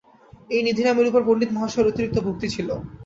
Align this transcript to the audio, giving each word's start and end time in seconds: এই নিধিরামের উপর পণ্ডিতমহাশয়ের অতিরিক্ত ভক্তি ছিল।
এই 0.49 0.61
নিধিরামের 0.65 1.09
উপর 1.09 1.21
পণ্ডিতমহাশয়ের 1.27 1.89
অতিরিক্ত 1.91 2.17
ভক্তি 2.25 2.47
ছিল। 2.55 2.69